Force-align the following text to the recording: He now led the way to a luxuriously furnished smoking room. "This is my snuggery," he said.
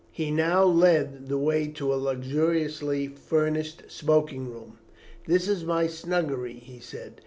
He 0.11 0.31
now 0.31 0.63
led 0.65 1.27
the 1.27 1.37
way 1.37 1.67
to 1.67 1.93
a 1.93 1.95
luxuriously 1.95 3.05
furnished 3.07 3.83
smoking 3.87 4.47
room. 4.49 4.79
"This 5.27 5.47
is 5.47 5.63
my 5.63 5.85
snuggery," 5.85 6.55
he 6.57 6.79
said. 6.79 7.19